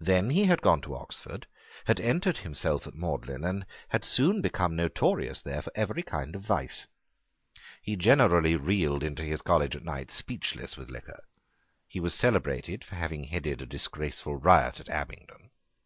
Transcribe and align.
Then 0.00 0.30
he 0.30 0.44
had 0.44 0.62
gone 0.62 0.80
to 0.80 0.96
Oxford, 0.96 1.46
had 1.84 2.00
entered 2.00 2.38
himself 2.38 2.86
at 2.86 2.94
Magdalene, 2.94 3.44
and 3.44 3.66
had 3.90 4.02
soon 4.02 4.40
become 4.40 4.74
notorious 4.74 5.42
there 5.42 5.60
for 5.60 5.70
every 5.76 6.02
kind 6.02 6.34
of 6.34 6.40
vice. 6.40 6.86
He 7.82 7.94
generally 7.94 8.56
reeled 8.56 9.04
into 9.04 9.24
his 9.24 9.42
college 9.42 9.76
at 9.76 9.84
night 9.84 10.10
speechless 10.10 10.78
with 10.78 10.88
liquor. 10.88 11.22
He 11.86 12.00
was 12.00 12.14
celebrated 12.14 12.82
for 12.82 12.94
having 12.94 13.24
headed 13.24 13.60
a 13.60 13.66
disgraceful 13.66 14.36
riot 14.36 14.80
at 14.80 14.88
Abingdon. 14.88 15.50